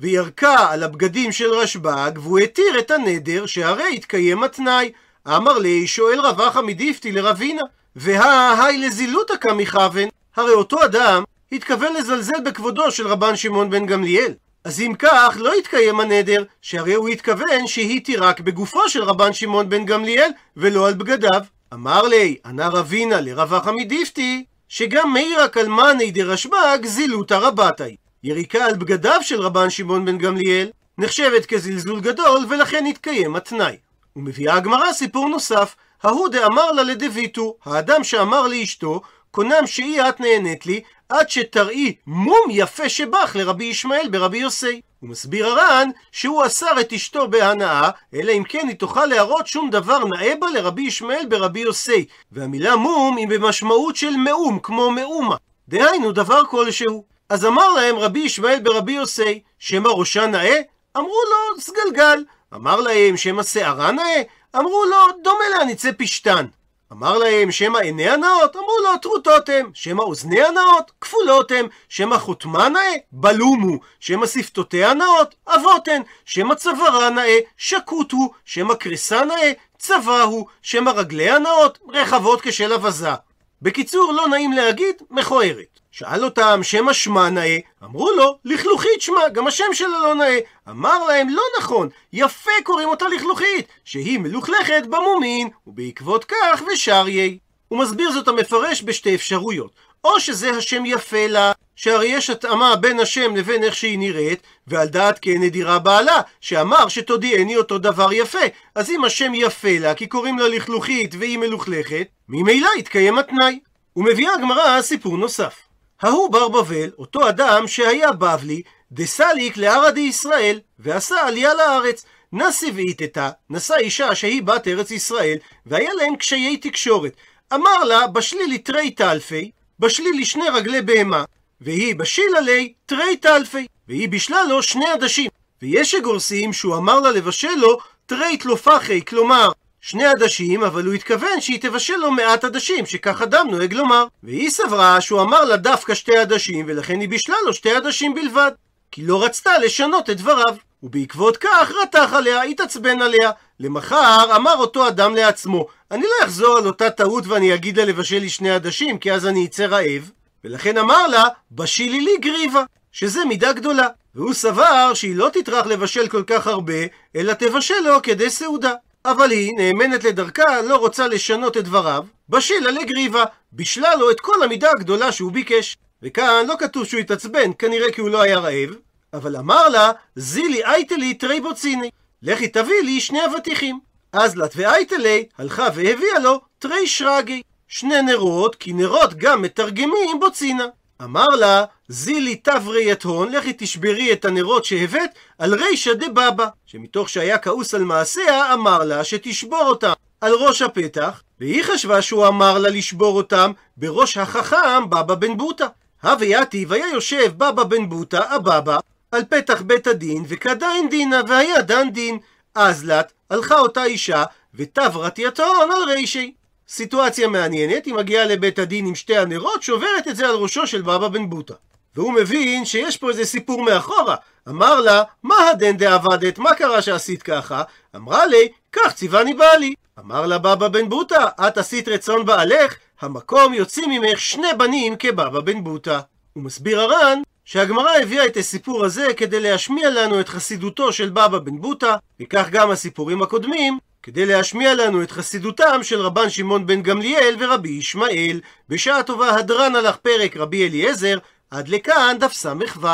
וירקה 0.01 0.71
על 0.71 0.83
הבגדים 0.83 1.33
של 1.33 1.51
רשב"ג, 1.53 2.11
והוא 2.15 2.39
התיר 2.39 2.79
את 2.79 2.91
הנדר 2.91 3.47
שהרי 3.47 3.95
התקיים 3.95 4.43
התנאי. 4.43 4.93
אמר 5.29 5.59
לי, 5.59 5.87
שואל 5.87 6.21
רבחה 6.21 6.63
מדיפתי 6.63 7.13
לרבינה, 7.13 7.63
והי 7.97 8.79
לזילותא 8.79 9.35
כמכוון. 9.41 10.09
הרי 10.37 10.53
אותו 10.53 10.85
אדם 10.85 11.25
התכוון 11.53 11.95
לזלזל 11.95 12.41
בכבודו 12.45 12.91
של 12.91 13.07
רבן 13.07 13.37
שמעון 13.37 13.71
בן 13.71 13.87
גמליאל. 13.87 14.33
אז 14.65 14.81
אם 14.81 14.93
כך, 14.99 15.37
לא 15.39 15.59
יתקיים 15.59 16.01
הנדר, 16.01 16.45
שהרי 16.63 16.95
הוא 16.95 17.09
התכוון 17.09 17.67
שהיא 17.67 18.05
תירק 18.05 18.41
בגופו 18.41 18.89
של 18.89 19.03
רבן 19.03 19.33
שמעון 19.33 19.69
בן 19.69 19.85
גמליאל, 19.85 20.31
ולא 20.57 20.89
על 20.89 20.95
בגדיו. 20.95 21.43
אמר 21.73 22.03
לי, 22.03 22.37
ענה 22.47 22.69
רבינה 22.69 23.21
לרבחה 23.21 23.73
מדיפתי, 23.73 24.45
שגם 24.69 25.13
מאירא 25.13 25.47
קלמני 25.47 26.11
דרשב"ג 26.11 26.79
זילותא 26.85 27.35
רבתי. 27.35 27.97
יריקה 28.23 28.65
על 28.65 28.75
בגדיו 28.77 29.19
של 29.23 29.41
רבן 29.41 29.71
שמעון 29.71 30.05
בן 30.05 30.19
גמליאל 30.19 30.71
נחשבת 30.99 31.47
כזלזול 31.47 32.01
גדול, 32.01 32.47
ולכן 32.49 32.87
התקיים 32.87 33.37
התנאי. 33.37 33.77
ומביאה 34.17 34.55
הגמרא 34.55 34.93
סיפור 34.93 35.29
נוסף, 35.29 35.75
ההוא 36.03 36.29
דאמר 36.29 36.73
לה 36.73 36.83
לדויטו, 36.83 37.57
האדם 37.65 38.05
שאמר 38.05 38.47
לאשתו, 38.47 39.01
קונם 39.31 39.67
שאי 39.67 40.09
את 40.09 40.21
נהנית 40.21 40.67
לי, 40.67 40.81
עד 41.09 41.31
שתראי 41.31 41.95
מום 42.07 42.51
יפה 42.51 42.89
שבך 42.89 43.37
לרבי 43.39 43.65
ישמעאל 43.65 44.09
ברבי 44.09 44.39
יוסי. 44.39 44.81
הוא 45.03 45.11
מסביר 45.11 45.47
הר"ן 45.47 45.91
שהוא 46.13 46.47
אסר 46.47 46.81
את 46.81 46.93
אשתו 46.93 47.29
בהנאה, 47.29 47.91
אלא 48.15 48.33
אם 48.33 48.45
כן 48.49 48.69
היא 48.69 48.77
תוכל 48.77 49.07
להראות 49.07 49.47
שום 49.47 49.71
דבר 49.71 49.99
נאה 50.05 50.35
בה 50.41 50.47
לרבי 50.51 50.83
ישמעאל 50.83 51.27
ברבי 51.29 51.61
יוסי. 51.61 52.07
והמילה 52.33 52.77
מום 52.77 53.17
היא 53.17 53.29
במשמעות 53.29 53.97
של 53.97 54.17
מאום, 54.17 54.59
כמו 54.63 54.91
מאומה. 54.91 55.37
דהיינו 55.69 56.13
דבר 56.13 56.45
כלשהו. 56.45 57.05
אז 57.29 57.47
אמר 57.47 57.69
להם 57.75 57.97
רבי 57.97 58.19
ישמעאל 58.19 58.61
ברבי 58.61 58.93
יוסי, 58.93 59.41
שמא 59.59 59.89
ראשה 59.89 60.27
נאה? 60.27 60.61
אמרו 60.97 61.19
לו, 61.31 61.61
סגלגל. 61.61 62.25
אמר 62.55 62.81
להם, 62.81 63.17
שמא 63.17 63.43
שערה 63.43 63.93
נאה? 63.93 64.23
אמרו 64.57 64.85
לו, 64.85 65.23
דומה 65.25 65.45
להניצי 65.59 65.93
פשתן. 65.93 66.47
אמר 66.93 67.19
להם, 67.19 67.53
שמא 67.53 67.79
עיניה 67.79 68.17
נאות? 68.17 68.57
אמרו 68.57 68.77
לו, 68.85 68.99
טרוטות 68.99 69.49
הם. 69.49 69.71
שמא 69.75 70.03
אוזניה 70.03 70.51
נאות? 70.51 70.91
כפולות 71.01 71.53
הם. 71.53 71.67
שמא 71.89 72.17
חותמה 72.17 72.69
נאה? 72.69 72.95
בלומו. 73.13 73.79
שמא 74.01 74.27
שפתותיה 74.27 74.95
נאות? 74.95 75.35
אבות 75.49 75.89
הן. 75.89 76.03
שמא 76.25 76.55
צווארה 76.55 77.11
נאה? 77.11 77.39
שקוט 77.57 78.13
הוא. 78.13 78.31
שמא 78.45 78.75
קריסה 78.75 79.25
נאה? 79.25 79.53
צבא 79.79 80.23
הוא. 80.23 80.47
שמא 80.63 80.91
רגליה 80.91 81.39
נאות? 81.39 81.79
רחבות 81.89 82.41
כשל 82.41 82.73
אבזה. 82.73 83.15
בקיצור, 83.63 84.13
לא 84.13 84.29
נעים 84.29 84.53
להגיד, 84.53 84.95
מכוערת. 85.11 85.72
שאל 85.93 86.25
אותם, 86.25 86.61
שמא 86.63 86.93
שמה 86.93 87.31
נאה? 87.31 87.59
אמרו 87.85 88.11
לו, 88.11 88.39
לכלוכית 88.45 89.01
שמה, 89.01 89.29
גם 89.33 89.47
השם 89.47 89.65
שלה 89.73 89.89
לא 89.89 90.15
נאה. 90.15 90.39
אמר 90.69 91.05
להם, 91.05 91.29
לא 91.29 91.43
נכון, 91.59 91.89
יפה 92.13 92.51
קוראים 92.65 92.89
אותה 92.89 93.09
לכלוכית, 93.09 93.67
שהיא 93.85 94.19
מלוכלכת 94.19 94.83
במומין, 94.91 95.49
ובעקבות 95.67 96.25
כך 96.25 96.63
ושריי. 96.73 97.39
הוא 97.69 97.79
מסביר 97.79 98.13
זאת 98.13 98.29
המפרש 98.29 98.83
בשתי 98.83 99.15
אפשרויות. 99.15 99.71
או 100.05 100.21
שזה 100.21 100.51
השם 100.51 100.83
יפה 100.87 101.27
לה, 101.27 101.53
שהרי 101.77 102.07
יש 102.07 102.31
התאמה 102.31 102.77
בין 102.77 103.01
השם 103.01 103.37
לבין 103.37 103.63
איך 103.63 103.77
שהיא 103.77 103.99
נראית, 103.99 104.43
ועל 104.67 104.89
דעת 104.89 105.19
כן 105.23 105.41
נדירה 105.41 105.79
בעלה, 105.79 106.21
שאמר 106.41 106.89
שתודיעני 106.89 107.57
אותו 107.57 107.79
דבר 107.79 108.13
יפה. 108.13 108.39
אז 108.75 108.91
אם 108.91 109.05
השם 109.05 109.33
יפה 109.35 109.79
לה, 109.81 109.95
כי 109.95 110.07
קוראים 110.07 110.39
לה 110.39 110.49
לכלוכית 110.49 111.15
והיא 111.19 111.39
מלוכלכת, 111.39 112.07
ממילא 112.29 112.69
יתקיים 112.79 113.19
התנאי. 113.19 113.59
ומביאה 113.97 114.35
הגמרא 114.35 114.83
סיפור 114.83 115.19
נוסף. 115.19 115.72
ההוא 116.03 116.31
בר 116.31 116.49
בבל, 116.49 116.91
אותו 116.99 117.29
אדם 117.29 117.69
שהיה 117.69 118.13
בבלי, 118.13 118.63
דסליק 118.93 119.57
לערא 119.57 119.99
ישראל, 119.99 120.61
ועשה 120.79 121.27
עלייה 121.27 121.55
לארץ. 121.55 122.05
נשי 122.33 122.71
ואיתתה, 122.75 123.31
נשא 123.51 123.75
אישה 123.75 124.15
שהיא 124.15 124.43
בת 124.43 124.69
ארץ 124.69 124.91
ישראל, 124.91 125.37
והיה 125.67 125.95
להם 125.95 126.17
קשיי 126.17 126.57
תקשורת. 126.57 127.13
אמר 127.55 127.85
לה, 127.85 128.07
בשלי 128.07 128.47
ליטרי 128.47 128.91
טלפי, 128.91 129.51
בשלי 129.79 130.13
לי 130.13 130.25
שני 130.25 130.49
רגלי 130.49 130.83
בהמה, 130.83 131.25
והיא 131.61 131.97
בשילה 131.97 132.41
לי 132.41 132.73
תרי 132.87 133.17
טלפי, 133.17 133.67
והיא 133.89 134.09
בישלה 134.09 134.45
לו 134.45 134.63
שני 134.63 134.89
עדשים. 134.89 135.31
ויש 135.63 135.91
שגורסים 135.91 136.53
שהוא 136.53 136.77
אמר 136.77 137.01
לה 137.01 137.11
לבשל 137.11 137.55
לו 137.57 137.79
תרי 138.07 138.37
תלופחי, 138.37 139.05
כלומר 139.05 139.51
שני 139.85 140.05
עדשים, 140.07 140.63
אבל 140.63 140.85
הוא 140.85 140.95
התכוון 140.95 141.41
שהיא 141.41 141.61
תבשל 141.61 141.97
לו 141.97 142.11
מעט 142.11 142.45
עדשים, 142.45 142.87
שכך 142.87 143.23
אדם 143.23 143.47
נוהג 143.51 143.73
לומר. 143.73 144.05
והיא 144.23 144.51
סברה 144.51 145.01
שהוא 145.01 145.21
אמר 145.21 145.45
לה 145.45 145.57
דווקא 145.57 145.95
שתי 145.95 146.17
עדשים, 146.17 146.65
ולכן 146.69 147.01
היא 147.01 147.09
בישלה 147.09 147.37
לו 147.47 147.55
שתי 147.55 147.71
עדשים 147.71 148.15
בלבד. 148.15 148.51
כי 148.91 149.03
לא 149.07 149.25
רצתה 149.25 149.59
לשנות 149.59 150.11
את 150.11 150.17
דבריו. 150.17 150.55
ובעקבות 150.83 151.37
כך 151.37 151.73
רתח 151.83 152.13
עליה, 152.13 152.43
התעצבן 152.43 153.03
עליה. 153.03 153.31
למחר 153.61 154.37
אמר 154.37 154.55
אותו 154.57 154.89
אדם 154.89 155.15
לעצמו, 155.15 155.67
אני 155.91 156.03
לא 156.03 156.27
אחזור 156.27 156.57
על 156.57 156.67
אותה 156.67 156.91
טעות 156.91 157.27
ואני 157.27 157.55
אגיד 157.55 157.79
לה 157.79 157.85
לבשל 157.85 158.19
לי 158.19 158.29
שני 158.29 158.51
עדשים, 158.51 158.99
כי 158.99 159.13
אז 159.13 159.27
אני 159.27 159.47
אצא 159.47 159.65
רעב. 159.65 160.11
ולכן 160.45 160.79
אמר 160.79 161.07
לה, 161.07 161.25
בשילי 161.53 162.01
לי 162.01 162.17
גריבה, 162.21 162.65
שזה 162.93 163.25
מידה 163.25 163.53
גדולה. 163.53 163.89
והוא 164.15 164.35
סבר 164.35 164.95
שהיא 164.95 165.17
לא 165.17 165.31
תטרח 165.33 165.67
לבשל 165.67 166.09
כל 166.09 166.23
כך 166.27 166.47
הרבה, 166.47 166.83
אלא 167.17 167.33
תבשל 167.33 167.81
לו 167.85 168.03
כדי 168.03 168.31
סעודה. 168.31 168.73
אבל 169.05 169.31
היא, 169.31 169.53
נאמנת 169.57 170.05
לדרכה, 170.05 170.63
לא 170.63 170.77
רוצה 170.77 171.09
לשנות 171.09 171.57
את 171.57 171.65
דבריו, 171.65 172.05
בשילה 172.29 172.71
לגריבה, 172.71 173.25
בישלה 173.53 173.95
לו 173.95 174.11
את 174.11 174.21
כל 174.21 174.43
המידה 174.43 174.71
הגדולה 174.71 175.13
שהוא 175.13 175.33
ביקש. 175.33 175.77
וכאן 176.03 176.45
לא 176.49 176.55
כתוב 176.59 176.85
שהוא 176.85 177.01
התעצבן, 177.01 177.51
כנראה 177.59 177.93
כי 177.93 178.01
הוא 178.01 178.11
לא 178.11 178.23
היה 178.23 178.39
רעב, 178.39 178.71
אבל 179.13 179.37
אמר 179.37 179.69
לה, 179.69 179.91
זילי 180.17 180.65
אייטלי 180.65 181.15
תרי 181.15 181.41
בוציני, 181.41 181.91
לכי 182.23 182.49
תביא 182.49 182.83
לי 182.85 183.01
שני 183.01 183.27
אבטיחים. 183.27 183.79
אז 184.13 184.37
לת 184.37 184.53
ואייטלי 184.57 185.25
הלכה 185.39 185.69
והביאה 185.75 186.19
לו 186.19 186.41
תרי 186.59 186.87
שרגי, 186.87 187.43
שני 187.69 188.03
נרות, 188.03 188.55
כי 188.55 188.73
נרות 188.73 189.15
גם 189.15 189.43
מתרגמים 189.43 190.21
בוצינה. 190.21 190.67
אמר 191.05 191.27
לה, 191.27 191.65
זילי 191.89 192.37
תברי 192.37 192.91
יתהון, 192.91 193.33
לכי 193.33 193.53
תשברי 193.59 194.13
את 194.13 194.25
הנרות 194.25 194.65
שהבאת 194.65 195.11
על 195.39 195.55
רישא 195.55 195.93
דבבא, 195.93 196.47
שמתוך 196.67 197.09
שהיה 197.09 197.39
כעוס 197.39 197.75
על 197.75 197.85
מעשיה, 197.85 198.55
אמר 198.55 198.85
לה 198.85 199.05
שתשבור 199.05 199.63
אותם 199.63 199.93
על 200.21 200.33
ראש 200.33 200.63
הפתח, 200.63 201.23
והיא 201.41 201.63
חשבה 201.65 202.03
שהוא 202.03 202.27
אמר 202.27 202.59
לה 202.59 202.69
לשבור 202.69 203.17
אותם 203.17 203.53
בראש 203.77 204.17
החכם 204.17 204.91
בבא 204.91 205.15
בן 205.15 205.37
בוטה. 205.37 205.67
הוויתי 206.03 206.65
והיה 206.69 206.89
יושב 206.93 207.33
בבא 207.37 207.65
בן 207.65 207.89
בוטה, 207.89 208.35
הבבא, 208.35 208.79
על 209.13 209.23
פתח 209.29 209.63
בית 209.63 209.87
הדין, 209.87 210.25
וכדין 210.29 210.89
דינה, 210.91 211.21
והיה 211.29 211.63
דן 211.63 211.91
דין. 211.91 212.19
אז 212.55 212.85
לת, 212.85 213.13
הלכה 213.31 213.59
אותה 213.59 213.85
אישה, 213.85 214.25
ותברת 214.55 215.19
יתהון 215.19 215.71
על 215.73 215.83
רישי. 215.89 216.35
סיטואציה 216.75 217.29
מעניינת, 217.29 217.87
היא 217.87 217.95
מגיעה 217.95 218.25
לבית 218.25 218.59
הדין 218.59 218.87
עם 218.87 218.95
שתי 218.95 219.17
הנרות, 219.17 219.63
שוברת 219.63 220.09
את 220.09 220.17
זה 220.17 220.29
על 220.29 220.35
ראשו 220.35 220.67
של 220.67 220.83
בבא 220.83 221.09
בן 221.09 221.31
בוטה. 221.31 221.55
והוא 221.95 222.13
מבין 222.13 222.65
שיש 222.65 222.97
פה 222.97 223.09
איזה 223.09 223.25
סיפור 223.25 223.63
מאחורה. 223.63 224.17
אמר 224.49 224.81
לה, 224.81 225.03
מה 225.23 225.49
הדן 225.51 225.77
דעבדת? 225.77 226.39
מה 226.39 226.55
קרה 226.55 226.83
שעשית 226.83 227.23
ככה? 227.23 227.63
אמרה 227.97 228.27
לי, 228.27 228.49
כך 228.73 228.95
ציווני 228.95 229.35
בעלי. 229.35 229.75
אמר 229.99 230.27
לה 230.27 230.39
בבא 230.39 230.69
בן 230.69 230.89
בוטה, 230.89 231.27
את 231.49 231.59
עשית 231.59 231.89
רצון 231.89 232.27
בעלך, 232.27 232.75
המקום 233.01 233.55
יוצאים 233.55 233.91
ממך 233.91 234.21
שני 234.21 234.49
בנים 234.59 234.97
כבבא 234.97 235.41
בן 235.41 235.65
בוטה. 235.65 236.01
הוא 236.33 236.43
מסביר 236.43 236.81
הר"ן 236.81 237.23
שהגמרא 237.45 237.91
הביאה 238.03 238.27
את 238.27 238.37
הסיפור 238.37 238.85
הזה 238.85 239.07
כדי 239.17 239.41
להשמיע 239.41 239.91
לנו 239.91 240.21
את 240.21 240.29
חסידותו 240.29 240.93
של 240.93 241.09
בבא 241.09 241.39
בן 241.39 241.61
בוטה, 241.61 241.97
וכך 242.21 242.49
גם 242.51 242.71
הסיפורים 242.71 243.23
הקודמים, 243.23 243.79
כדי 244.03 244.27
להשמיע 244.27 244.75
לנו 244.75 245.03
את 245.03 245.11
חסידותם 245.11 245.83
של 245.83 246.01
רבן 246.01 246.31
שמעון 246.31 246.67
בן 246.67 246.83
גמליאל 246.83 247.37
ורבי 247.39 247.69
ישמעאל. 247.69 248.41
בשעה 248.69 249.03
טובה 249.03 249.31
הדרן 249.31 249.77
הלך 249.77 249.97
פרק 249.97 250.37
רבי 250.37 250.69
אליעזר, 250.69 251.19
עד 251.51 251.69
לכאן 251.69 252.17
דף 252.21 252.33
ס"ו. 252.33 252.87